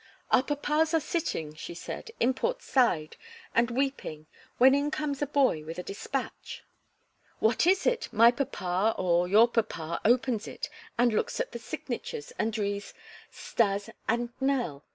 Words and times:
"Our 0.31 0.41
papas 0.41 0.95
are 0.95 0.99
sitting," 0.99 1.53
she 1.53 1.75
said, 1.75 2.09
"in 2.19 2.33
Port 2.33 2.63
Said 2.63 3.17
and 3.53 3.69
weeping, 3.69 4.25
when 4.57 4.73
in 4.73 4.89
comes 4.89 5.21
a 5.21 5.27
boy 5.27 5.63
with 5.63 5.77
a 5.77 5.83
despatch. 5.83 6.63
What 7.37 7.67
is 7.67 7.85
it? 7.85 8.09
My 8.11 8.31
papa 8.31 8.95
or 8.99 9.27
your 9.27 9.47
papa 9.47 10.01
opens 10.03 10.47
it 10.47 10.69
and 10.97 11.13
looks 11.13 11.39
at 11.39 11.51
the 11.51 11.59
signatures 11.59 12.33
and 12.39 12.57
reads 12.57 12.95
'Stas 13.29 13.91
and 14.07 14.29
Nell.' 14.41 14.83